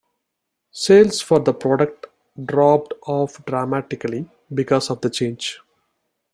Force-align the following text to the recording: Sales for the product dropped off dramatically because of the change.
Sales 0.71 1.21
for 1.21 1.37
the 1.41 1.53
product 1.53 2.07
dropped 2.43 2.91
off 3.05 3.45
dramatically 3.45 4.27
because 4.51 4.89
of 4.89 4.99
the 5.01 5.11
change. 5.11 5.59